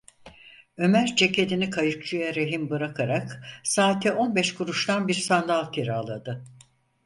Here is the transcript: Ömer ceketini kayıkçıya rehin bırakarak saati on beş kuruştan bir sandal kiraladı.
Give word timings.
Ömer 0.77 1.15
ceketini 1.15 1.69
kayıkçıya 1.69 2.35
rehin 2.35 2.69
bırakarak 2.69 3.43
saati 3.63 4.11
on 4.11 4.35
beş 4.35 4.55
kuruştan 4.55 5.07
bir 5.07 5.13
sandal 5.13 5.71
kiraladı. 5.71 6.43